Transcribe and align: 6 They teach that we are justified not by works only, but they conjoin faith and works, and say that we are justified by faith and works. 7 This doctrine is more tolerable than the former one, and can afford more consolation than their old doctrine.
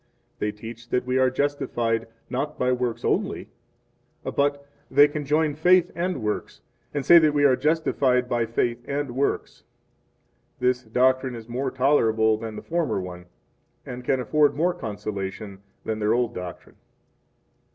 6 0.39 0.39
They 0.39 0.51
teach 0.51 0.89
that 0.89 1.05
we 1.05 1.19
are 1.19 1.29
justified 1.29 2.07
not 2.27 2.57
by 2.57 2.71
works 2.71 3.05
only, 3.05 3.49
but 4.23 4.67
they 4.89 5.07
conjoin 5.07 5.53
faith 5.53 5.91
and 5.93 6.23
works, 6.23 6.61
and 6.91 7.05
say 7.05 7.19
that 7.19 7.35
we 7.35 7.43
are 7.43 7.55
justified 7.55 8.27
by 8.27 8.47
faith 8.47 8.83
and 8.87 9.15
works. 9.15 9.57
7 10.57 10.67
This 10.67 10.81
doctrine 10.85 11.35
is 11.35 11.47
more 11.47 11.69
tolerable 11.69 12.35
than 12.35 12.55
the 12.55 12.63
former 12.63 12.99
one, 12.99 13.27
and 13.85 14.03
can 14.03 14.19
afford 14.19 14.55
more 14.55 14.73
consolation 14.73 15.61
than 15.85 15.99
their 15.99 16.15
old 16.15 16.33
doctrine. 16.33 16.77